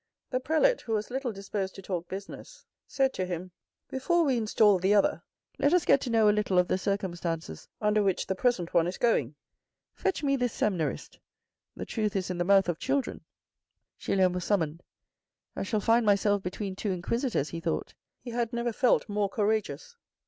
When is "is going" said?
8.87-9.35